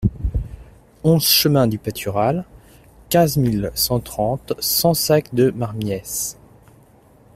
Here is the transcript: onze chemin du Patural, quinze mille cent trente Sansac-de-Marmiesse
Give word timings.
onze 1.03 1.27
chemin 1.27 1.67
du 1.67 1.77
Patural, 1.77 2.43
quinze 3.09 3.37
mille 3.37 3.71
cent 3.75 3.99
trente 3.99 4.53
Sansac-de-Marmiesse 4.57 6.39